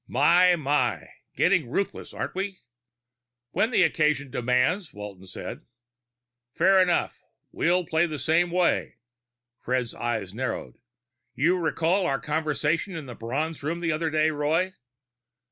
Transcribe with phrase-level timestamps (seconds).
[0.07, 1.09] "My, my!
[1.35, 2.61] Getting ruthless, aren't we!"
[3.51, 5.61] "When the occasion demands," Walton said.
[6.55, 7.21] "Fair enough.
[7.51, 8.95] We'll play the same way."
[9.59, 10.79] Fred's eyes narrowed.
[11.35, 14.73] "You recall our conversation in the Bronze Room the other day, Roy?"